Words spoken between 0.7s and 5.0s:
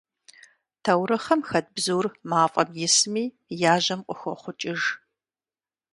Таурыхъым хэт бзур, мафӀэм исми, яжьэм къыхохъукӀыж.